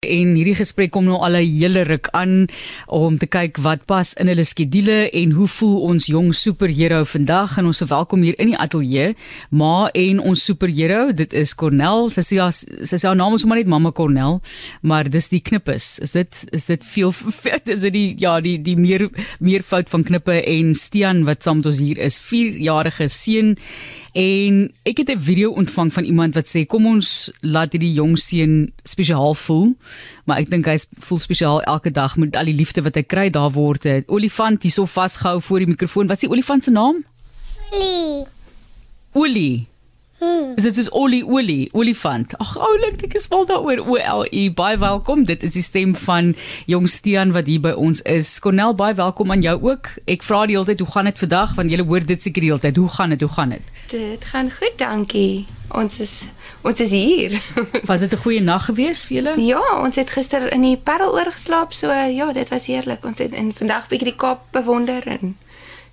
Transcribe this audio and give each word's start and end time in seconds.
En 0.00 0.30
hierdie 0.32 0.54
gesprek 0.56 0.94
kom 0.94 1.04
nou 1.04 1.18
al 1.20 1.34
'n 1.36 1.44
hele 1.44 1.82
ruk 1.84 2.08
aan 2.16 2.48
om 2.86 3.18
te 3.18 3.26
kyk 3.26 3.58
wat 3.60 3.84
pas 3.84 4.14
in 4.14 4.28
hulle 4.28 4.44
skedule 4.44 5.10
en 5.12 5.30
hoe 5.30 5.46
voel 5.46 5.82
ons 5.82 6.06
jong 6.06 6.32
superheld 6.34 7.08
vandag 7.08 7.58
en 7.58 7.66
ons 7.66 7.80
welkom 7.80 8.22
hier 8.22 8.38
in 8.38 8.46
die 8.46 8.56
ateljee. 8.56 9.14
Ma 9.50 9.90
en 9.92 10.18
ons 10.18 10.44
superheld, 10.44 11.16
dit 11.16 11.32
is 11.32 11.54
Cornel. 11.54 12.08
Sy 12.10 12.20
sê 12.20 12.50
sy 12.50 12.96
sê 12.96 13.06
haar 13.06 13.16
naam 13.16 13.34
is 13.34 13.40
sommer 13.42 13.58
net 13.58 13.66
Mamma 13.66 13.92
Cornel, 13.92 14.40
maar 14.80 15.04
dis 15.04 15.28
die 15.28 15.40
knippes. 15.40 15.98
Is 15.98 16.12
dit 16.12 16.46
is 16.50 16.64
dit 16.64 16.84
veel 16.84 17.12
is 17.64 17.80
dit 17.80 17.92
die 17.92 18.14
ja, 18.16 18.40
die 18.40 18.56
die 18.62 18.76
meer 18.76 19.10
meer 19.38 19.62
fout 19.62 19.90
van 19.90 20.02
knippe 20.02 20.42
en 20.46 20.74
Stean 20.74 21.24
wat 21.24 21.42
saam 21.42 21.56
met 21.56 21.66
ons 21.66 21.78
hier 21.78 21.98
is, 21.98 22.18
4-jarige 22.20 23.08
seun 23.08 23.56
En 24.12 24.72
ek 24.82 24.96
het 24.96 25.10
'n 25.10 25.20
video 25.20 25.50
ontvang 25.50 25.92
van 25.92 26.04
iemand 26.04 26.34
wat 26.34 26.48
sê 26.48 26.66
kom 26.66 26.86
ons 26.86 27.32
laat 27.40 27.72
hierdie 27.72 27.92
jong 27.92 28.18
seun 28.18 28.72
spesiaal 28.82 29.34
voel. 29.34 29.76
Maar 30.24 30.38
ek 30.38 30.50
dink 30.50 30.66
hy 30.66 30.78
voel 30.98 31.18
spesiaal 31.18 31.62
elke 31.62 31.90
dag 31.90 32.16
met 32.16 32.36
al 32.36 32.44
die 32.44 32.54
liefde 32.54 32.82
wat 32.82 32.94
hy 32.94 33.02
kry. 33.02 33.30
Daar 33.30 33.50
word 33.50 33.84
'n 33.84 34.04
olifant 34.06 34.62
hierso 34.62 34.84
vasgehou 34.84 35.40
voor 35.40 35.58
die 35.58 35.68
mikrofoon. 35.68 36.06
Wat 36.06 36.16
is 36.16 36.28
die 36.28 36.30
olifant 36.30 36.64
se 36.64 36.70
naam? 36.70 37.04
Olie. 37.70 38.26
Olie. 39.12 39.69
Hmm. 40.20 40.52
Is 40.60 40.66
dit 40.66 40.74
soos 40.76 40.90
olie 40.92 41.22
olie 41.24 41.70
olifant? 41.72 42.34
Ag 42.38 42.50
oulik, 42.60 43.00
ek 43.06 43.14
is 43.16 43.28
mal 43.32 43.46
daaroor. 43.48 43.80
O 43.88 43.96
L 43.96 44.26
E 44.30 44.50
baie 44.52 44.76
welkom. 44.78 45.24
Dit 45.24 45.42
is 45.46 45.54
die 45.56 45.62
stem 45.64 45.94
van 45.96 46.34
Jong 46.68 46.88
Stean 46.92 47.32
wat 47.32 47.48
hier 47.48 47.62
by 47.64 47.72
ons 47.72 48.02
is. 48.02 48.28
Cornel 48.44 48.74
baie 48.76 48.94
welkom 48.98 49.32
aan 49.32 49.40
jou 49.40 49.56
ook. 49.70 49.88
Ek 50.04 50.22
vra 50.26 50.42
die 50.46 50.58
hele 50.58 50.68
tyd 50.68 50.84
hoe 50.84 50.90
gaan 50.92 51.08
dit 51.08 51.18
vandag 51.24 51.54
want 51.56 51.72
jy 51.72 51.80
hoor 51.80 52.04
dit 52.04 52.22
seker 52.22 52.44
die 52.44 52.52
hele 52.52 52.60
tyd. 52.60 52.76
Hoe 52.76 52.88
gaan 52.98 53.16
dit? 53.16 53.24
Hoe 53.24 53.32
gaan 53.38 53.56
dit? 53.56 53.72
Dit 53.94 54.28
gaan 54.28 54.52
goed, 54.52 54.76
dankie. 54.76 55.46
Ons 55.72 56.00
is 56.04 56.14
ons 56.66 56.80
is 56.84 56.90
hier. 56.92 57.40
Was 57.88 58.00
dit 58.04 58.12
'n 58.12 58.20
goeie 58.20 58.40
nag 58.44 58.64
geweest 58.68 59.06
vir 59.08 59.16
julle? 59.16 59.34
ja, 59.40 59.62
ons 59.80 59.96
het 59.96 60.10
gister 60.10 60.52
in 60.52 60.62
die 60.62 60.76
Parel 60.76 61.14
oorgeslaap, 61.16 61.72
so 61.72 61.88
ja, 61.88 62.32
dit 62.32 62.48
was 62.48 62.66
heerlik. 62.66 63.04
Ons 63.04 63.18
het 63.18 63.32
en 63.32 63.52
vandag 63.56 63.88
bietjie 63.88 64.10
die 64.12 64.16
Kaap 64.18 64.40
bewonder 64.52 65.06
en 65.06 65.36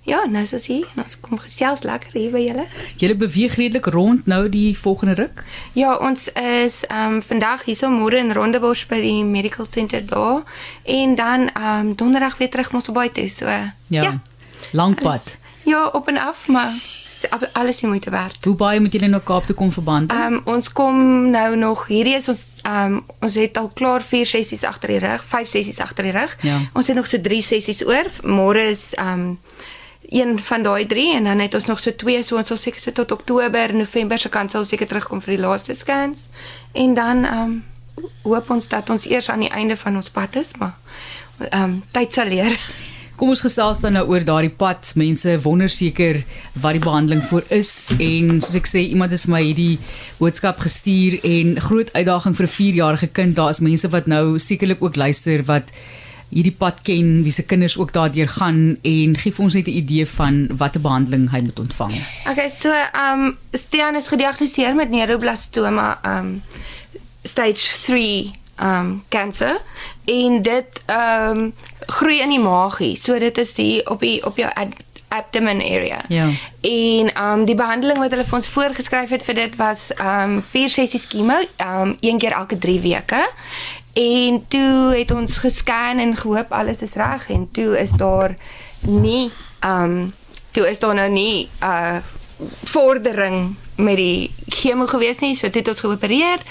ja, 0.08 0.24
nou 0.26 0.42
is 0.42 0.52
ons 0.56 0.66
hier. 0.66 0.86
En 0.94 1.04
ons 1.04 1.20
kom 1.20 1.38
gesels 1.38 1.84
lekker 1.86 2.14
hier 2.16 2.32
by 2.32 2.40
julle. 2.42 2.66
Julle 3.00 3.16
beweeg 3.20 3.58
redelik 3.60 3.86
rond 3.92 4.26
nou 4.26 4.48
die 4.52 4.72
volgende 4.78 5.14
ruk. 5.18 5.44
Ja, 5.76 5.96
ons 5.96 6.28
is 6.32 6.82
ehm 6.88 7.18
um, 7.18 7.22
vandag 7.22 7.64
hier 7.68 7.76
so 7.76 7.90
môre 7.92 8.18
in 8.20 8.32
Rondebosch 8.32 8.86
by 8.88 9.00
die 9.02 9.24
medical 9.24 9.66
center 9.70 10.04
daar 10.06 10.42
en 10.84 11.14
dan 11.14 11.50
ehm 11.52 11.88
um, 11.88 11.94
donderdag 11.94 12.38
weer 12.38 12.50
terug 12.50 12.72
Mosselbaai 12.72 13.12
toe. 13.12 13.28
So 13.28 13.46
Ja. 13.46 14.02
ja. 14.02 14.20
Lang 14.72 15.00
pad. 15.00 15.38
ja, 15.64 15.86
op 15.86 16.08
en 16.08 16.18
af, 16.18 16.48
maar 16.48 16.72
alles 17.52 17.78
die 17.80 17.88
moeite 17.88 18.10
werd. 18.10 18.44
Hoe 18.44 18.54
baie 18.54 18.80
moet 18.80 18.92
julle 18.92 19.08
na 19.08 19.18
Kaap 19.18 19.44
toe 19.44 19.54
kom 19.56 19.72
verband? 19.72 20.12
Ehm 20.12 20.32
um, 20.32 20.40
ons 20.44 20.72
kom 20.72 21.30
nou 21.30 21.56
nog 21.56 21.86
hierdie 21.86 22.16
is 22.16 22.28
ons 22.28 22.46
ehm 22.62 22.98
um, 22.98 23.04
ons 23.20 23.34
het 23.34 23.56
al 23.56 23.70
klaar 23.74 24.02
4 24.02 24.26
sessies 24.26 24.64
agter 24.64 24.88
die 24.88 24.98
rug, 24.98 25.24
5 25.24 25.48
sessies 25.48 25.80
agter 25.80 26.04
die 26.04 26.12
rug. 26.12 26.36
Ja. 26.42 26.58
Ons 26.72 26.86
het 26.86 26.96
nog 26.96 27.06
so 27.06 27.20
3 27.20 27.42
sessies 27.42 27.84
oor. 27.86 28.06
Môre 28.22 28.68
is 28.70 28.94
ehm 28.94 29.20
um, 29.20 29.38
een 30.08 30.38
van 30.38 30.62
daai 30.62 30.86
3 30.86 31.14
en 31.14 31.24
dan 31.24 31.38
het 31.38 31.54
ons 31.54 31.64
nog 31.64 31.80
so 31.80 31.94
2 31.94 32.22
so 32.22 32.36
ons 32.36 32.48
sal 32.48 32.56
seker 32.56 32.80
so 32.80 32.92
tot 32.92 33.12
Oktober, 33.12 33.74
November 33.74 34.18
se 34.18 34.28
kant 34.28 34.50
sal 34.50 34.64
seker 34.64 34.86
terugkom 34.86 35.20
vir 35.20 35.36
die 35.36 35.42
laaste 35.42 35.74
scans. 35.74 36.28
En 36.72 36.94
dan 36.94 37.24
ehm 37.24 37.42
um, 37.42 37.64
hoop 38.22 38.50
ons 38.50 38.68
dat 38.68 38.90
ons 38.90 39.06
eers 39.10 39.28
aan 39.30 39.40
die 39.40 39.50
einde 39.50 39.76
van 39.76 39.96
ons 39.96 40.10
pad 40.10 40.36
is, 40.36 40.52
maar 40.58 40.76
ehm 41.50 41.62
um, 41.62 41.82
tyd 41.90 42.14
sal 42.14 42.26
leer. 42.26 42.58
Kom 43.18 43.32
ons 43.34 43.40
gesels 43.42 43.80
dan 43.82 43.96
nou 43.98 44.04
oor 44.06 44.22
daardie 44.22 44.52
pad. 44.54 44.92
Mense 44.94 45.32
wonder 45.42 45.70
seker 45.74 46.20
wat 46.62 46.76
die 46.76 46.82
behandeling 46.84 47.24
voor 47.26 47.42
is 47.50 47.90
en 47.98 48.36
soos 48.38 48.54
ek 48.54 48.68
sê, 48.70 48.84
iemand 48.92 49.10
het 49.10 49.24
vir 49.24 49.32
my 49.32 49.40
hierdie 49.42 49.78
boodskap 50.20 50.60
gestuur 50.62 51.16
en 51.26 51.56
groot 51.58 51.90
uitdaging 51.96 52.36
vir 52.38 52.46
'n 52.46 52.54
4-jarige 52.54 53.08
kind. 53.18 53.34
Daar 53.36 53.50
is 53.50 53.60
mense 53.60 53.90
wat 53.90 54.06
nou 54.06 54.38
sekerlik 54.38 54.82
ook 54.82 54.96
luister 54.96 55.42
wat 55.44 55.74
hierdie 56.28 56.54
pad 56.58 56.82
ken, 56.84 57.22
wie 57.24 57.32
se 57.32 57.44
kinders 57.48 57.78
ook 57.78 57.92
daardeur 57.92 58.28
gaan 58.28 58.76
en 58.82 59.16
gee 59.16 59.32
vir 59.32 59.44
ons 59.44 59.54
net 59.54 59.68
'n 59.68 59.78
idee 59.82 60.06
van 60.06 60.46
watter 60.56 60.80
behandeling 60.80 61.30
hy 61.30 61.40
moet 61.40 61.58
ontvang. 61.58 61.92
Okay, 62.30 62.48
so 62.48 62.72
ehm 62.72 63.24
um, 63.24 63.38
Stean 63.52 63.94
is 63.94 64.08
gediagnoseer 64.08 64.74
met 64.74 64.90
neuroblastoma 64.90 65.98
ehm 66.02 66.26
um, 66.26 66.42
stage 67.22 67.80
3 67.84 68.32
ehm 68.56 68.80
um, 68.80 69.02
kanker 69.08 69.60
en 70.04 70.42
dit 70.42 70.82
ehm 70.86 71.38
um, 71.38 71.52
groei 71.86 72.20
in 72.20 72.28
die 72.28 72.40
maagie. 72.40 72.96
So 72.96 73.18
dit 73.18 73.38
is 73.38 73.54
die 73.54 73.90
op 73.90 74.00
die 74.00 74.24
op 74.26 74.36
jou 74.36 74.50
ad, 74.54 74.74
abdomen 75.08 75.60
area. 75.62 76.04
Ja. 76.08 76.26
En 76.60 77.14
ehm 77.14 77.38
um, 77.38 77.44
die 77.44 77.54
behandeling 77.54 77.98
wat 77.98 78.10
hulle 78.10 78.24
vir 78.24 78.38
ons 78.38 78.48
voorgeskryf 78.48 79.10
het 79.10 79.24
vir 79.24 79.34
dit 79.34 79.56
was 79.56 79.92
ehm 79.94 80.36
um, 80.38 80.42
4 80.42 80.68
sessies 80.68 81.06
chemo, 81.08 81.38
ehm 81.56 81.80
um, 81.80 81.96
een 82.00 82.18
keer 82.18 82.32
elke 82.32 82.58
3 82.58 82.80
weke. 82.80 83.28
En 83.98 84.44
toe 84.48 84.94
het 84.94 85.10
ons 85.10 85.38
gescan 85.42 85.98
en 85.98 86.16
gehoop 86.16 86.52
alles 86.54 86.84
is 86.86 86.94
reg 86.94 87.28
en 87.34 87.48
toe 87.52 87.74
is 87.78 87.90
daar 87.90 88.36
nie 88.86 89.30
ehm 89.58 89.82
um, 89.82 90.14
toe 90.50 90.68
is 90.68 90.78
daar 90.78 90.94
nou 90.94 91.10
nie 91.10 91.48
uh 91.62 91.98
vordering 92.62 93.56
met 93.76 93.96
die 93.96 94.30
chemo 94.46 94.86
gewees 94.86 95.18
nie, 95.18 95.34
so 95.34 95.50
toe 95.50 95.60
het 95.60 95.70
ons 95.72 95.80
geopereer 95.80 96.42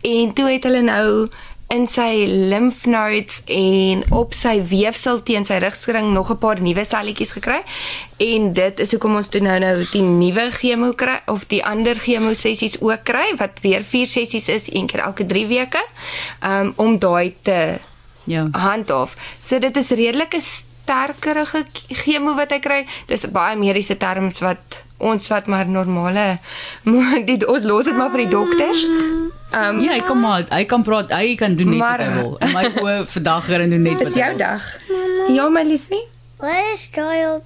en 0.00 0.32
toe 0.32 0.46
het 0.48 0.64
hulle 0.64 0.80
nou 0.86 1.28
in 1.72 1.86
sy 1.88 2.26
lymph 2.28 2.84
nodes 2.86 3.40
en 3.50 4.04
op 4.14 4.34
sy 4.36 4.58
weefsel 4.68 5.22
teen 5.26 5.46
sy 5.48 5.58
rugskring 5.64 6.12
nog 6.12 6.30
'n 6.30 6.38
paar 6.38 6.60
nuwe 6.60 6.84
selletjies 6.84 7.32
gekry. 7.32 7.62
En 8.16 8.52
dit 8.52 8.80
is 8.80 8.90
hoekom 8.90 9.16
ons 9.16 9.28
toe 9.28 9.40
nou 9.40 9.58
nou 9.58 9.86
die 9.92 10.02
nuwe 10.02 10.50
chemo 10.50 10.92
kry 10.92 11.20
of 11.26 11.46
die 11.46 11.64
ander 11.64 11.94
chemo 11.94 12.32
sessies 12.32 12.80
ook 12.80 13.04
kry 13.04 13.34
wat 13.36 13.60
weer 13.62 13.82
4 13.82 14.06
sessies 14.06 14.48
is 14.48 14.72
een 14.72 14.86
keer 14.86 15.00
elke 15.00 15.26
3 15.26 15.46
weke. 15.46 15.84
Um 16.42 16.72
om 16.76 16.98
daai 16.98 17.34
te 17.42 17.78
Ja. 18.26 18.48
handhaaf. 18.52 19.16
So 19.38 19.58
dit 19.58 19.76
is 19.76 19.88
redelike 19.88 20.40
sterkerige 20.40 21.64
chemo 21.88 22.34
wat 22.34 22.50
hy 22.50 22.58
kry. 22.58 22.86
Dis 23.06 23.30
baie 23.30 23.56
mediese 23.56 23.96
terms 23.96 24.40
wat 24.40 24.82
ons 24.98 25.28
wat 25.28 25.46
maar 25.46 25.66
normale 25.66 26.38
die 27.28 27.48
ons 27.48 27.64
los 27.64 27.84
dit 27.84 27.96
maar 27.96 28.10
vir 28.10 28.24
die 28.24 28.32
dokters. 28.32 28.86
Um 29.54 29.80
Ja, 29.80 29.92
hy 29.92 30.00
kan 30.00 30.20
maar 30.20 30.44
hy 30.50 30.64
kan 30.64 30.82
praat, 30.82 31.10
hy 31.12 31.34
kan 31.36 31.54
doen 31.56 31.68
net 31.70 31.78
Maar- 31.78 31.98
wat 31.98 32.06
hy 32.06 32.12
wil. 32.22 32.36
In 32.40 32.52
my 32.52 32.64
oë 32.82 33.06
vandag 33.06 33.44
gaan 33.46 33.70
doen 33.70 33.82
net 33.82 33.92
wat 33.98 34.06
is 34.06 34.14
hy 34.14 34.20
jou 34.20 34.28
wil. 34.28 34.38
dag. 34.38 34.78
Ja, 35.28 35.48
my 35.48 35.62
liefie. 35.62 36.04
Wat 36.38 36.72
is 36.72 36.90
daai 36.90 37.26
op? 37.34 37.44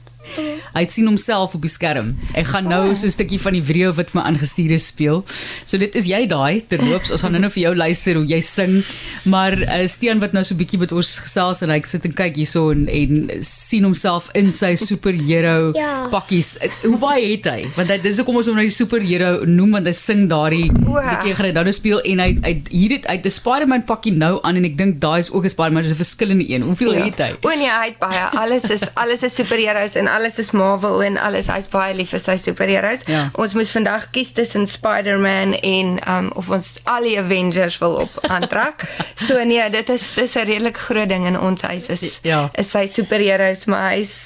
Hy 0.74 0.84
sien 0.88 1.06
homself 1.06 1.54
op 1.54 1.62
die 1.62 1.70
skerm. 1.70 2.16
Ek 2.34 2.46
gaan 2.46 2.68
nou 2.68 2.94
so 2.94 3.06
'n 3.06 3.10
stukkie 3.10 3.40
van 3.40 3.52
die 3.52 3.62
video 3.62 3.92
wat 3.92 4.14
my 4.14 4.20
aangestuur 4.22 4.70
is 4.72 4.86
speel. 4.86 5.24
So 5.64 5.78
dit 5.78 5.94
is 5.94 6.06
jy 6.06 6.26
daai 6.26 6.62
terloops. 6.68 7.10
Ons 7.10 7.22
gaan 7.22 7.32
nou-nou 7.32 7.50
vir 7.50 7.62
jou 7.62 7.74
luister 7.76 8.14
hoe 8.14 8.26
jy 8.26 8.40
sing. 8.40 8.84
Maar 9.24 9.52
uh, 9.58 9.86
Stean 9.86 10.18
wat 10.20 10.32
nou 10.32 10.44
so 10.44 10.54
'n 10.54 10.58
bietjie 10.58 10.78
met 10.78 10.92
ons 10.92 11.18
gesels 11.18 11.62
en 11.62 11.70
hy 11.70 11.80
sit 11.84 12.04
en 12.04 12.12
kyk 12.12 12.36
hierso 12.36 12.70
en, 12.70 12.88
en 12.88 13.30
sien 13.42 13.82
homself 13.84 14.28
in 14.34 14.52
sy 14.52 14.74
superhero 14.76 15.72
Ja. 15.78 16.06
pakkies. 16.10 16.56
Uh, 16.62 16.68
Hoe 16.82 16.98
baie 16.98 17.32
het 17.36 17.44
hy? 17.46 17.66
Want 17.76 17.88
hy 17.90 17.98
dis 17.98 18.16
hoekom 18.18 18.36
ons 18.36 18.46
hom 18.46 18.54
nou 18.56 18.64
die 18.66 18.74
superhero 18.74 19.44
noem 19.46 19.70
want 19.70 19.86
hy 19.86 19.92
sing 19.92 20.28
daardie 20.28 20.70
bietjie 20.72 21.34
gaan 21.34 21.46
hy 21.46 21.52
nou 21.52 21.72
speel 21.72 22.00
en 22.04 22.18
hy 22.18 22.30
hy 22.42 22.62
hier 22.70 22.90
het 22.90 23.06
uit 23.06 23.24
'n 23.26 23.30
Spider-Man 23.30 23.84
pakkie 23.84 24.12
nou 24.12 24.40
aan 24.42 24.56
en 24.56 24.64
ek 24.64 24.76
dink 24.76 25.00
daai 25.00 25.18
is 25.20 25.30
ook 25.32 25.44
'n 25.44 25.48
Spider-Man, 25.50 25.82
dis 25.82 25.92
'n 25.92 25.96
verskillende 25.96 26.48
een. 26.50 26.62
Hoeveel 26.62 26.94
Ja. 26.94 27.04
het 27.04 27.18
hy? 27.18 27.30
O 27.42 27.48
nee, 27.48 27.68
hy 27.68 27.86
het 27.88 27.98
baie. 27.98 28.24
Alles 28.38 28.64
is 28.70 28.82
alles 28.94 29.22
is 29.22 29.34
superheroes 29.34 29.94
en 29.96 30.08
alles 30.18 30.38
is 30.42 30.50
Marvel 30.52 31.02
en 31.06 31.16
alles. 31.22 31.46
Hy's 31.46 31.68
baie 31.72 31.94
lief 31.94 32.10
vir 32.14 32.20
sy 32.20 32.36
superheroes. 32.42 33.04
Ja. 33.06 33.28
Ons 33.38 33.54
moes 33.54 33.70
vandag 33.74 34.08
kies 34.14 34.32
tussen 34.36 34.66
Spider-Man 34.66 35.54
en 35.62 35.98
um 36.14 36.30
of 36.36 36.50
ons 36.50 36.72
al 36.84 37.06
die 37.08 37.16
Avengers 37.20 37.78
wil 37.82 37.94
op 38.04 38.18
aantrek. 38.34 38.84
so 39.16 39.38
nee, 39.44 39.70
dit 39.70 39.88
is 39.94 40.10
dis 40.16 40.34
'n 40.36 40.44
redelik 40.50 40.76
groot 40.76 41.08
ding 41.08 41.26
in 41.26 41.38
ons 41.40 41.62
huis 41.62 41.86
is 41.88 42.18
Ja. 42.22 42.50
is 42.54 42.70
sy 42.70 42.86
superheroes, 42.86 43.64
maar 43.66 43.90
hy's 43.94 44.16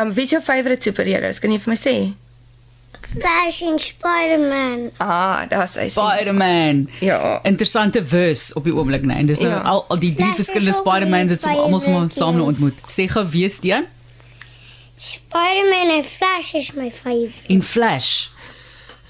um 0.00 0.12
wie 0.14 0.24
is 0.24 0.30
jou 0.30 0.42
favourite 0.42 0.82
superheroes? 0.82 1.38
Kan 1.40 1.50
jy 1.52 1.58
vir 1.58 1.72
my 1.72 1.76
sê? 1.78 1.96
Flash 3.12 3.62
en 3.62 3.78
Spider-Man. 3.78 4.90
Ah, 4.98 5.42
daar's 5.48 5.74
hy. 5.76 5.88
Spider-Man. 5.90 6.88
Ja. 7.00 7.40
Interessante 7.44 8.00
verse 8.06 8.54
op 8.54 8.64
die 8.64 8.72
oomblik, 8.74 9.02
né? 9.04 9.14
En 9.20 9.26
dis 9.26 9.38
nou 9.38 9.50
Ja. 9.50 9.58
al, 9.60 9.84
al 9.88 9.98
die 9.98 10.14
drie 10.14 10.32
verskillende 10.34 10.72
Spider-Mans 10.72 11.30
het 11.30 11.42
sommer 11.42 11.60
almal 11.60 12.08
saam 12.10 12.40
ontmoet. 12.40 12.74
Sê 12.88 13.08
gou 13.12 13.26
wie 13.28 13.44
is 13.44 13.60
die 13.60 13.72
een? 13.72 13.84
Spider-Man 15.02 15.90
en 15.98 16.04
Flash 16.04 16.54
is 16.54 16.72
my 16.78 16.90
favorite. 16.90 17.48
En 17.48 17.62
Flash. 17.62 18.28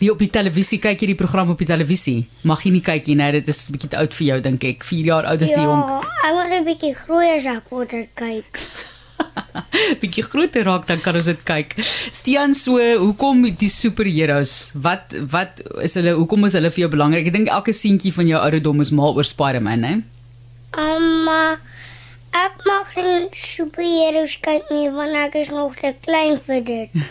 Die 0.00 0.08
op 0.10 0.22
die 0.22 0.30
televisie 0.32 0.78
kyk 0.80 1.04
jy 1.04 1.10
die 1.12 1.18
program 1.18 1.52
op 1.52 1.60
die 1.60 1.68
televisie. 1.68 2.22
Mag 2.48 2.64
jy 2.64 2.72
nie 2.74 2.80
kyk 2.84 3.10
nie, 3.10 3.18
nee, 3.20 3.34
dit 3.36 3.50
is 3.52 3.68
'n 3.68 3.74
bietjie 3.74 3.90
te 3.92 3.98
oud 4.00 4.14
vir 4.14 4.26
jou 4.26 4.38
dink 4.40 4.64
ek. 4.64 4.86
4 4.88 5.04
jaar 5.04 5.28
oud 5.28 5.42
is 5.42 5.52
die 5.52 5.60
jonk. 5.60 5.84
Ja, 5.84 6.00
ek 6.28 6.32
wil 6.38 6.48
'n 6.58 6.64
bietjie 6.64 6.94
groter 6.96 7.56
ek 7.56 7.68
wil 7.70 7.84
dit 7.84 8.08
kyk. 8.14 8.60
Bietjie 10.00 10.24
groter 10.24 10.64
raak 10.64 10.86
dan 10.86 11.00
kan 11.00 11.14
ons 11.14 11.28
dit 11.28 11.44
kyk. 11.44 11.76
Stean, 12.10 12.54
so, 12.54 12.78
hoekom 12.78 13.54
die 13.54 13.68
superheroes? 13.68 14.72
Wat 14.74 15.12
wat 15.28 15.60
is 15.84 15.94
hulle 15.94 16.16
hoekom 16.16 16.44
is 16.48 16.54
hulle 16.54 16.70
vir 16.70 16.88
jou 16.88 16.90
belangrik? 16.96 17.26
Ek 17.26 17.32
dink 17.32 17.48
elke 17.48 17.72
seentjie 17.72 18.12
van 18.12 18.26
jou 18.26 18.40
ouderdom 18.40 18.80
is 18.80 18.90
mal 18.90 19.14
oor 19.14 19.24
Spider-Man, 19.28 19.80
né? 19.80 20.02
Um, 20.72 21.28
uh, 21.28 21.56
ek 22.32 22.52
mag 22.66 22.94
nie 22.96 23.28
superheroes 23.36 24.38
kyk 24.40 24.70
nie 24.70 24.88
want 24.90 25.14
ek 25.14 25.34
is 25.34 25.50
nog 25.50 25.74
te 25.76 25.94
klein 26.04 26.38
vir 26.40 26.60
dit. 26.64 26.90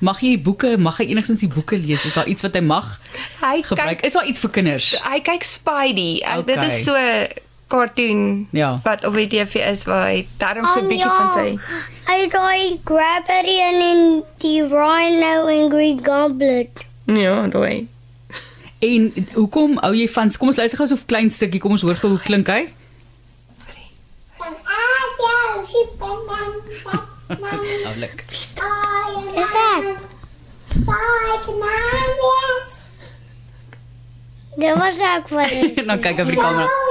Mag 0.00 0.20
jy 0.20 0.36
boeke, 0.38 0.76
mag 0.78 0.98
hy 1.00 1.04
enigstens 1.08 1.40
die 1.40 1.48
boeke 1.48 1.78
lees? 1.80 2.04
Is 2.04 2.14
daar 2.14 2.26
iets 2.28 2.42
wat 2.44 2.52
hy 2.54 2.60
mag 2.60 3.00
Hy 3.40 3.62
gebruik? 3.64 3.96
kyk 4.02 4.04
Is 4.04 4.12
daar 4.12 4.26
iets 4.28 4.40
vir 4.40 4.50
kinders? 4.50 4.90
hy 5.02 5.20
kyk 5.24 5.42
Spidey. 5.44 6.20
Ek, 6.22 6.46
Dit 6.46 6.56
Okay. 6.58 6.66
is 6.68 6.84
so 6.84 6.94
cartoon 7.68 8.46
Ja. 8.52 8.80
wat 8.84 9.04
op 9.06 9.14
die 9.14 9.26
TV 9.26 9.54
is 9.72 9.84
waar 9.88 10.06
hy 10.12 10.26
daarom 10.38 10.64
so 10.74 10.80
'n 10.84 10.88
bietjie 10.88 11.08
van 11.08 11.32
sy 11.32 11.58
Hy 12.12 12.28
daai 12.28 12.78
Grabberian 12.84 13.80
en 13.82 14.22
die 14.38 14.60
Rhino 14.62 15.46
en 15.48 15.70
Green 15.70 16.04
Goblet. 16.04 16.70
Ja, 17.06 17.46
daai. 17.48 17.88
En 18.80 19.12
hoekom 19.34 19.78
hou 19.80 19.94
jy 19.94 20.08
van 20.08 20.30
kom 20.38 20.48
ons 20.48 20.56
luister 20.60 20.76
gou 20.78 20.86
so 20.86 20.94
'n 20.94 21.06
klein 21.06 21.30
stukkie 21.30 21.58
kom 21.60 21.70
ons 21.72 21.82
hoor 21.82 21.96
gou 21.96 22.10
hoe 22.10 22.20
klink 22.20 22.46
hy? 22.46 22.68
Oulik. 27.86 28.28
Dis 29.34 29.50
reg. 29.52 29.84
Dit 34.56 34.76
was 34.78 34.98
ek 34.98 35.28
wat 35.28 35.48
dit. 35.48 35.86
Dan 35.86 36.00
kyk 36.00 36.16
hy 36.16 36.24
vir 36.24 36.34
die 36.36 36.40
kamera. 36.40 36.86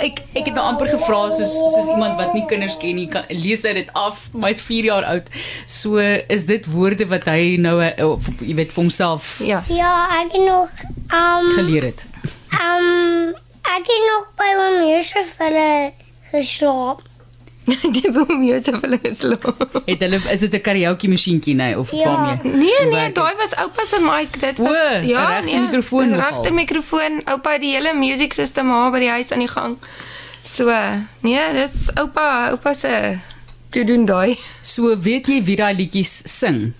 Maar 0.00 0.08
ek 0.08 0.20
ek 0.32 0.46
het 0.48 0.54
nou 0.56 0.62
amper 0.64 0.88
gevra 0.88 1.18
soos 1.34 1.50
soos 1.52 1.88
iemand 1.92 2.16
wat 2.16 2.32
nie 2.32 2.46
kinders 2.48 2.78
ken 2.80 2.96
nie, 2.96 3.04
kan 3.12 3.26
lees 3.28 3.66
hy 3.68 3.74
dit 3.76 3.90
af. 3.98 4.22
Hy's 4.40 4.62
4 4.64 4.86
jaar 4.88 5.04
oud. 5.04 5.28
So 5.68 5.98
is 6.00 6.46
dit 6.48 6.64
woorde 6.72 7.04
wat 7.10 7.26
hy 7.28 7.58
nou 7.60 7.74
eh, 7.84 7.92
of, 8.06 8.24
jy 8.40 8.54
weet 8.56 8.72
vir 8.72 8.80
homself 8.80 9.34
Ja. 9.44 9.60
Ja, 9.68 9.92
ek 10.22 10.32
het 10.32 10.46
nog 10.46 10.72
um 11.12 11.50
geleer 11.58 11.90
het. 11.90 12.06
um 12.56 13.34
ek 13.76 13.92
het 13.92 14.02
nog 14.08 14.30
by 14.40 14.48
oom 14.56 14.80
Josef 14.88 15.34
hulle 15.38 15.92
geslaap. 16.32 17.04
Die 17.96 18.10
boom 18.12 18.42
Josef 18.44 18.80
hulle 18.80 18.98
geslaap. 19.02 19.82
Het 19.86 20.00
hulle 20.04 20.20
is 20.32 20.40
dit 20.40 20.54
'n 20.54 20.60
karaoke 20.60 21.08
masjienkie 21.08 21.54
nee 21.54 21.78
of 21.78 21.90
Ja. 21.92 22.04
waarmee? 22.04 22.52
Nee 22.56 22.86
nee, 22.90 23.12
daai 23.12 23.34
was 23.36 23.54
oupa 23.56 23.84
se 23.86 23.98
mic. 24.00 24.40
Dit 24.40 24.58
was 24.58 24.68
O, 24.68 24.98
'n 25.00 25.06
regte 25.06 25.60
mikrofoon 25.60 26.14
Regte 26.14 26.36
nogal. 26.36 26.52
mikrofoon. 26.52 27.20
Oupa 27.24 27.52
het 27.52 27.60
die 27.60 27.74
hele 27.74 27.94
music 27.94 28.32
system 28.32 28.68
daar 28.68 28.90
by 28.90 28.98
die 28.98 29.08
huis 29.08 29.32
aan 29.32 29.38
die 29.38 29.48
gang. 29.48 29.76
So, 30.42 30.64
nee, 31.20 31.52
dis 31.52 31.90
oupa, 31.94 32.50
oupa 32.50 32.72
se 32.74 33.18
te 33.70 33.84
doen 33.84 34.04
daai. 34.04 34.38
So 34.62 34.98
weet 34.98 35.26
jy 35.26 35.42
wie 35.44 35.56
daai 35.56 35.74
liedjies 35.74 36.22
sing? 36.38 36.72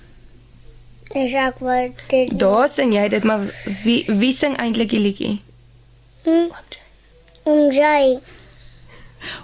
Dis 1.12 1.32
ek 1.34 1.58
wat 1.58 1.90
dit. 2.08 2.38
Daar 2.38 2.68
sing 2.68 2.92
jy 2.94 3.08
dit, 3.08 3.24
maar 3.24 3.40
wie 3.84 4.04
wie 4.06 4.32
sing 4.32 4.56
eintlik 4.56 4.88
die 4.88 4.98
liedjie? 5.00 5.40
Hm? 6.24 6.50
Oom 7.44 7.70
Jay. 7.72 8.18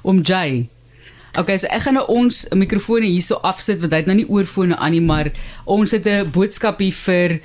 Om 0.02 0.20
Jay. 0.22 0.68
Okay, 1.36 1.58
so 1.60 1.68
ek 1.68 1.82
gaan 1.84 1.98
nou 1.98 2.06
ons 2.08 2.46
mikrofone 2.56 3.04
hierso 3.04 3.36
afsit 3.44 3.82
want 3.82 3.92
hy 3.92 3.98
het 4.00 4.06
nou 4.08 4.14
nie 4.16 4.28
oorfone 4.32 4.76
aan 4.80 4.94
nie, 4.94 5.02
maar 5.04 5.28
ons 5.68 5.92
het 5.92 6.06
'n 6.08 6.30
boodskapie 6.32 6.88
vir 7.04 7.40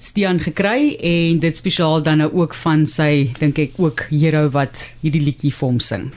Stian 0.00 0.40
gekry 0.40 0.96
en 0.96 1.38
dit 1.38 1.56
spesiaal 1.56 2.00
dan 2.00 2.24
nou 2.24 2.30
ook 2.32 2.54
van 2.54 2.86
sy 2.86 3.34
dink 3.38 3.58
ek 3.58 3.72
ook 3.76 4.08
hero 4.08 4.48
wat 4.48 4.94
hierdie 5.02 5.20
liedjie 5.20 5.52
vir 5.52 5.68
hom 5.68 5.80
sing. 5.80 6.12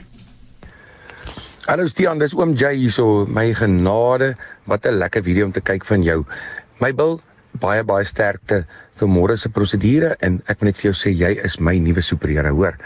Hallo 1.68 1.86
Stian, 1.86 2.18
dis 2.18 2.32
oom 2.32 2.54
Jay 2.56 2.76
hierso. 2.76 3.26
My 3.26 3.52
genade, 3.52 4.36
wat 4.64 4.86
'n 4.86 4.96
lekker 4.96 5.22
video 5.22 5.44
om 5.44 5.52
te 5.52 5.60
kyk 5.60 5.84
van 5.84 6.02
jou. 6.02 6.24
My 6.80 6.94
bil 6.94 7.20
baie 7.60 7.84
baie 7.86 8.04
sterkte 8.04 8.62
vir 8.98 9.08
môre 9.08 9.36
se 9.38 9.50
prosedure 9.54 10.14
en 10.26 10.40
ek 10.48 10.60
wil 10.60 10.70
net 10.70 10.80
vir 10.80 10.90
jou 10.90 10.96
sê 11.00 11.12
jy 11.14 11.34
is 11.44 11.58
my 11.60 11.76
nuwe 11.82 12.02
superheld, 12.02 12.54
hoor. 12.56 12.78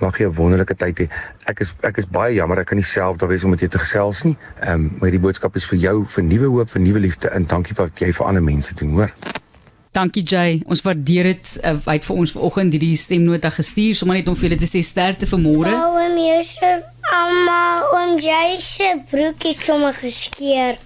Mag 0.00 0.18
jy 0.20 0.26
'n 0.28 0.36
wonderlike 0.36 0.76
tyd 0.76 0.98
hê. 1.00 1.08
Ek 1.46 1.60
is 1.60 1.74
ek 1.82 1.98
is 1.98 2.06
baie 2.06 2.34
jammer 2.34 2.60
ek 2.60 2.68
kan 2.68 2.78
nie 2.78 2.84
self 2.84 3.16
daar 3.16 3.28
wees 3.28 3.44
om 3.44 3.50
met 3.50 3.60
jou 3.60 3.68
te 3.68 3.78
gesels 3.78 4.24
nie. 4.24 4.36
Ehm 4.62 4.74
um, 4.74 4.90
maar 4.98 5.10
hierdie 5.10 5.24
boodskap 5.24 5.56
is 5.56 5.64
vir 5.64 5.78
jou, 5.78 6.04
vir 6.04 6.24
nuwe 6.24 6.48
hoop, 6.48 6.70
vir 6.70 6.82
nuwe 6.82 7.00
liefde 7.00 7.30
en 7.30 7.46
dankie 7.46 7.74
vir 7.74 7.86
wat 7.86 8.00
jy 8.00 8.12
vir 8.12 8.26
ander 8.26 8.42
mense 8.42 8.74
doen, 8.74 8.92
hoor. 8.92 9.12
Dankie 9.96 10.22
Jay, 10.28 10.60
ons 10.68 10.82
waardeer 10.84 11.30
dit. 11.30 11.50
Uh, 11.64 11.78
hy 11.86 11.94
het 11.96 12.04
vir 12.04 12.18
ons 12.20 12.32
vanoggend 12.36 12.74
hierdie 12.76 12.96
stemnota 13.00 13.48
gestuur 13.48 13.96
sommer 13.96 14.18
net 14.18 14.28
om 14.28 14.36
vir 14.36 14.50
julle 14.50 14.58
te 14.60 14.68
sê 14.68 14.82
sterkte 14.84 15.28
vir 15.30 15.40
môre. 15.40 15.72
Oom 15.72 16.18
Josef, 16.20 16.84
amma, 17.16 17.62
oom 17.94 18.18
Jay 18.20 18.58
se 18.60 18.90
broek 19.08 19.48
het 19.48 19.64
sommer 19.64 19.96
geskeur. 19.96 20.76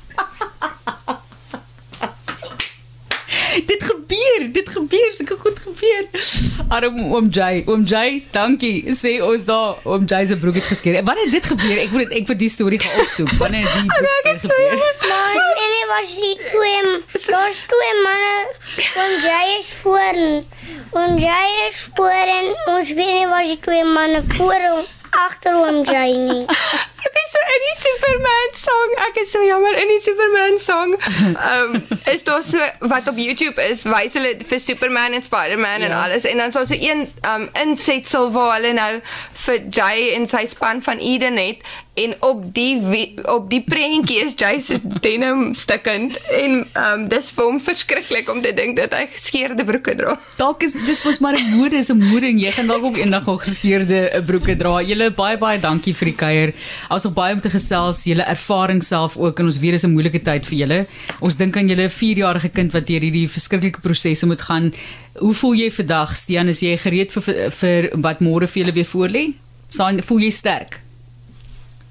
Dit 3.67 3.83
gebeur, 3.83 4.47
gebeur, 5.11 5.15
sulke 5.15 5.37
goed 5.37 5.59
gebeur. 5.59 6.05
Arm 6.69 7.13
oom 7.13 7.29
Jay, 7.31 7.63
oom 7.67 7.85
Jay, 7.85 8.23
dankie. 8.33 8.85
Sê 8.95 9.21
ons 9.23 9.45
daar 9.45 9.79
oom 9.85 10.05
Jay 10.07 10.27
se 10.27 10.37
broek 10.37 10.55
het 10.55 10.65
geskeur. 10.65 11.03
Wanneer 11.05 11.25
het 11.25 11.33
dit 11.33 11.47
gebeur? 11.47 11.79
Ek 11.79 11.91
moet 11.91 12.13
ek 12.13 12.29
moet 12.29 12.39
die 12.39 12.51
storie 12.51 12.81
gaan 12.81 13.01
opsoek. 13.05 13.33
Wanneer 13.39 13.67
het 13.67 13.75
die 13.75 13.91
broek 13.91 14.15
skeur 14.21 14.39
gebeur? 14.45 14.77
Maar 15.09 15.41
en 15.65 15.75
dit 15.75 15.89
was 15.91 16.15
die 16.15 16.37
twee, 16.45 17.27
daar's 17.27 17.65
twee 17.73 17.95
manne. 18.05 18.37
Oom 19.01 19.19
Jay 19.25 19.59
is 19.59 19.75
voor 19.83 20.15
en 20.15 20.47
oom 20.91 21.19
Jay 21.19 21.51
is 21.69 21.89
voor 21.95 22.33
en 22.39 22.55
ons 22.77 22.95
weet 22.95 23.15
nie 23.19 23.29
was 23.31 23.53
die 23.55 23.61
twee 23.67 23.85
manne 23.85 24.23
voor 24.37 24.71
en 24.71 24.99
agter 25.11 25.55
oom 25.55 25.85
Jay 25.85 26.13
nie. 26.17 26.45
Ek 27.07 27.17
is 27.23 27.31
so 27.33 27.43
in 27.55 27.65
die 27.67 27.77
Superman 27.81 28.55
song. 28.63 28.95
Ek 29.07 29.21
is 29.23 29.33
so 29.33 29.43
jammer 29.43 29.79
in 29.81 29.93
die 29.93 30.01
Superman 30.05 30.59
song. 30.59 30.95
Ehm 31.31 31.75
um, 31.77 31.99
is 32.13 32.25
daar 32.25 32.43
so 32.43 32.59
wat 32.93 33.09
op 33.09 33.19
YouTube 33.21 33.61
is, 33.63 33.85
wys 33.89 34.17
hulle 34.19 34.37
vir 34.47 34.61
Superman 34.61 35.17
en 35.17 35.23
Spider-Man 35.23 35.85
ja. 35.85 35.91
en 35.91 35.97
alles 35.99 36.25
en 36.25 36.43
dan 36.43 36.53
is 36.53 36.59
daar 36.59 36.67
so 36.67 36.79
een 36.79 37.07
ehm 37.23 37.47
um, 37.47 37.49
insetsel 37.63 38.31
waar 38.33 38.57
hulle 38.59 38.73
nou 38.77 38.93
vir 39.47 39.63
Jay 39.71 40.11
en 40.17 40.27
sy 40.27 40.45
span 40.51 40.83
van 40.83 40.99
Eden 40.99 41.39
het 41.41 41.65
en 41.95 42.15
op 42.23 42.45
die 42.55 42.79
op 43.25 43.49
die 43.51 43.63
prentjie 43.67 44.21
is 44.25 44.35
Jay 44.39 44.61
se 44.63 44.79
denim 45.03 45.55
stikkend 45.55 46.17
en 46.39 46.63
um, 46.79 47.07
dis 47.11 47.31
vir 47.35 47.45
hom 47.45 47.59
verskriklik 47.61 48.31
om 48.31 48.41
te 48.43 48.53
dink 48.55 48.77
dat 48.79 48.95
hy 48.95 49.07
geskeurde 49.11 49.65
broeke 49.67 49.97
dra. 49.99 50.15
Dalk 50.39 50.63
is 50.67 50.77
dis 50.87 51.03
mos 51.05 51.19
maar 51.21 51.37
'n 51.39 51.57
mode, 51.57 51.77
is 51.77 51.91
'n 51.91 52.01
en 52.01 52.39
jy 52.39 52.51
gaan 52.51 52.67
dalk 52.67 52.85
ook 52.85 52.97
eendag 52.97 53.27
nog 53.27 53.45
geskeurde 53.45 54.11
eh, 54.11 54.23
broeke 54.25 54.57
dra. 54.57 54.83
Julle 54.83 55.11
baie 55.11 55.39
baie 55.39 55.59
dankie 55.59 55.95
vir 55.95 56.07
die 56.07 56.15
kuier. 56.15 56.53
Het 56.89 57.15
baie 57.15 57.35
om 57.35 57.41
te 57.41 57.51
gesels, 57.51 58.05
julle 58.05 58.23
ervaring 58.23 58.83
self 58.85 59.17
ook 59.17 59.39
en 59.39 59.45
ons 59.45 59.59
weet 59.59 59.73
dis 59.73 59.85
'n 59.85 59.93
moeilike 59.93 60.23
tyd 60.23 60.47
vir 60.47 60.59
julle. 60.59 60.87
Ons 61.21 61.37
dink 61.37 61.57
aan 61.57 61.69
julle 61.69 61.89
4-jarige 61.89 62.49
kind 62.49 62.73
wat 62.73 62.87
deur 62.87 63.01
hierdie 63.01 63.29
verskriklike 63.29 63.81
prosesse 63.81 64.27
moet 64.27 64.41
gaan. 64.41 64.73
Hoe 65.19 65.35
voel 65.35 65.55
jy 65.55 65.71
vandag, 65.71 66.17
Stian? 66.17 66.49
Is 66.49 66.61
jy 66.61 66.77
gereed 66.77 67.13
vir 67.13 67.23
vir, 67.23 67.51
vir 67.51 67.91
wat 67.95 68.21
môre 68.21 68.47
vir 68.47 68.63
julle 68.63 68.73
weer 68.73 68.87
voorlê? 68.87 69.35
Staan 69.69 70.03
voel 70.03 70.21
jy 70.21 70.31
sterk? 70.31 70.81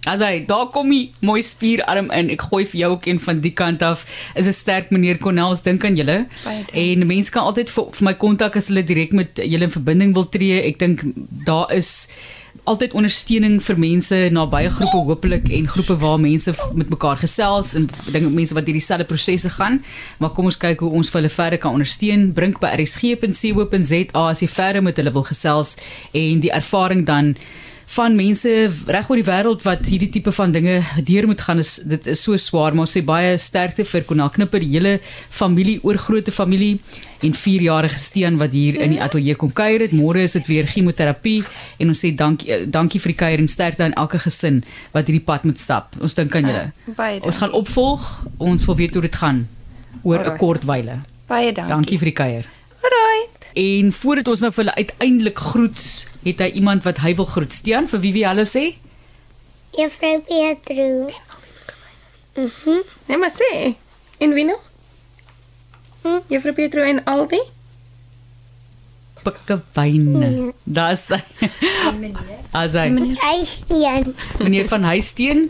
As 0.09 0.23
hy 0.25 0.41
daar 0.49 0.71
kom 0.73 0.89
hy 0.89 1.11
mooi 1.25 1.43
spierarm 1.45 2.09
in. 2.15 2.31
Ek 2.33 2.47
gooi 2.49 2.63
vir 2.65 2.79
jou 2.81 2.91
ook 2.95 3.05
een 3.09 3.19
van 3.21 3.43
die 3.43 3.53
kant 3.53 3.83
af. 3.85 4.05
Is 4.35 4.47
'n 4.47 4.53
sterk 4.53 4.89
meneer 4.89 5.19
Cornels 5.21 5.61
dink 5.61 5.85
aan 5.85 5.95
julle. 5.95 6.25
En 6.73 7.07
mense 7.07 7.31
kan 7.31 7.43
altyd 7.43 7.69
vir, 7.69 7.85
vir 7.91 8.05
my 8.05 8.13
kontak 8.13 8.55
as 8.55 8.67
hulle 8.67 8.83
direk 8.83 9.13
met 9.13 9.35
julle 9.35 9.63
in 9.63 9.77
verbinding 9.77 10.13
wil 10.13 10.29
tree. 10.29 10.61
Ek 10.61 10.79
dink 10.79 11.03
daar 11.45 11.71
is 11.71 12.09
altyd 12.63 12.93
ondersteuning 12.93 13.59
vir 13.63 13.77
mense 13.77 14.17
na 14.33 14.45
baie 14.49 14.69
groepe 14.69 14.97
hopelik 15.07 15.49
en 15.49 15.67
groepe 15.67 15.95
waar 16.01 16.19
mense 16.19 16.53
met 16.73 16.89
mekaar 16.89 17.17
gesels 17.17 17.75
en 17.77 17.87
dink 18.11 18.29
mense 18.33 18.53
wat 18.53 18.65
hierdie 18.65 18.83
selfde 18.83 19.05
prosesse 19.05 19.49
gaan. 19.49 19.81
Maar 20.19 20.33
kom 20.35 20.45
ons 20.45 20.57
kyk 20.57 20.79
hoe 20.79 20.91
ons 20.91 21.09
vir 21.09 21.21
hulle 21.21 21.33
verder 21.33 21.61
kan 21.61 21.77
ondersteun. 21.77 22.33
Brink 22.33 22.59
by 22.59 22.73
rsg.co.za 22.77 24.25
as 24.27 24.41
jy 24.41 24.47
verder 24.47 24.85
met 24.85 24.97
hulle 24.97 25.13
wil 25.13 25.27
gesels 25.29 25.77
en 26.11 26.39
die 26.45 26.53
ervaring 26.53 27.05
dan 27.05 27.35
van 27.89 28.15
mense 28.15 28.51
reg 28.85 29.07
oor 29.09 29.17
die 29.17 29.25
wêreld 29.25 29.63
wat 29.65 29.87
hierdie 29.89 30.11
tipe 30.13 30.31
van 30.35 30.51
dinge 30.53 30.75
deur 31.07 31.25
moet 31.29 31.41
gaan 31.41 31.61
is 31.63 31.79
dit 31.89 32.07
is 32.13 32.21
so 32.21 32.37
swaar 32.37 32.75
maar 32.75 32.85
ons 32.85 32.93
sê 32.97 33.01
baie 33.05 33.37
sterkte 33.41 33.85
vir 33.91 34.05
Konal 34.05 34.29
Knipper 34.35 34.61
die 34.61 34.69
hele 34.75 34.99
familie 35.33 35.79
oorgrootte 35.81 36.31
familie 36.31 36.77
en 37.25 37.33
4-jarige 37.33 37.97
Steen 37.99 38.37
wat 38.37 38.53
hier 38.53 38.77
in 38.79 38.93
die 38.93 39.01
ateljee 39.01 39.35
kom 39.35 39.51
kuier 39.51 39.83
het. 39.83 39.95
Môre 39.95 40.21
is 40.23 40.37
dit 40.37 40.47
weer 40.47 40.69
chemoterapie 40.69 41.41
en 41.81 41.91
ons 41.91 42.03
sê 42.05 42.13
dankie 42.15 42.51
eh, 42.53 42.67
dankie 42.69 43.01
vir 43.01 43.13
die 43.13 43.19
kuier 43.23 43.43
en 43.43 43.49
sterkte 43.51 43.87
aan 43.87 43.97
elke 43.99 44.21
gesin 44.23 44.61
wat 44.93 45.09
hierdie 45.09 45.25
pad 45.25 45.49
moet 45.49 45.59
stap. 45.59 45.97
Ons 45.99 46.15
dink 46.19 46.35
aan 46.37 46.47
julle. 46.47 46.67
Baie 46.99 47.19
ons 47.25 47.41
gaan 47.41 47.55
opvolg. 47.57 48.05
Ons 48.37 48.69
wil 48.69 48.79
weet 48.85 48.95
hoe 48.95 49.03
dit 49.09 49.19
gaan 49.23 49.47
oor 50.03 50.23
'n 50.23 50.37
kort 50.37 50.63
wyle. 50.69 51.01
Baie 51.27 51.51
dankie. 51.51 51.73
dankie 51.73 51.97
vir 51.97 52.13
die 52.13 52.17
kuier. 52.23 52.58
En 53.53 53.91
voordat 53.91 54.27
ons 54.27 54.41
nou 54.41 54.51
vir 54.53 54.63
hulle 54.63 54.75
uiteindelik 54.75 55.37
groet, 55.37 55.81
het 56.23 56.39
hy 56.39 56.49
iemand 56.61 56.83
wat 56.83 57.01
hy 57.03 57.15
wil 57.15 57.25
groet. 57.25 57.53
Stean, 57.53 57.87
vir 57.87 57.99
wie 57.99 58.13
wie 58.13 58.25
hallo 58.25 58.45
sê? 58.45 58.75
Juffrou 59.77 60.19
Pietro. 60.27 61.09
Mhm. 62.35 62.81
Nee, 63.07 63.17
maar 63.17 63.33
sê. 63.33 63.73
En 64.19 64.33
wie 64.33 64.45
nog? 64.45 64.61
Hm? 66.01 66.19
Juffrou 66.27 66.53
Petro 66.53 66.81
en 66.81 67.03
Aldi? 67.03 67.39
Pikkewyne. 69.23 70.53
Daar's 70.63 71.07
hy. 71.11 71.19
As 72.55 72.73
hy. 72.79 72.87
Hy 73.19 73.39
steen. 73.43 74.13
Meneer 74.39 74.69
van 74.71 74.83
Huisteen, 74.87 75.49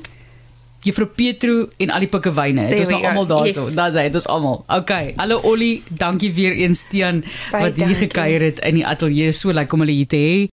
Juffrou 0.85 1.07
Petro 1.11 1.67
en 1.77 1.91
al 1.91 2.05
die 2.05 2.09
pikkewyne. 2.11 2.67
Dit 2.71 2.85
is 2.85 2.91
nou 2.93 3.01
almal 3.03 3.27
daarso. 3.27 3.65
Yes. 3.67 3.75
Daar's 3.75 3.97
hy, 3.99 4.05
dit 4.07 4.19
is 4.21 4.27
almal. 4.31 4.61
Okay. 4.79 5.13
Hallo 5.19 5.41
Ollie, 5.43 5.83
dankie 5.89 6.31
weer 6.33 6.55
eens 6.55 6.85
Stean 6.87 7.23
Baie 7.51 7.67
wat 7.67 7.81
hier 7.81 7.95
gekuier 7.99 8.45
het 8.47 8.61
in 8.67 8.79
die 8.79 8.85
ateljee. 8.87 9.33
So 9.35 9.51
lekker 9.55 9.75
om 9.75 9.83
hulle 9.83 9.97
hier 9.97 10.09
te 10.09 10.21
hê. 10.21 10.39